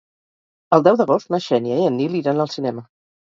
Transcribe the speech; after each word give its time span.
El 0.77 0.85
deu 0.87 0.97
d'agost 1.01 1.29
na 1.35 1.41
Xènia 1.49 1.77
i 1.83 1.85
en 1.91 1.97
Nil 2.01 2.17
iran 2.23 2.43
al 2.47 2.51
cinema. 2.57 2.85